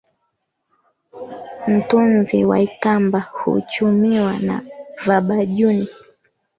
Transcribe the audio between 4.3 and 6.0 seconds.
na vabajuni.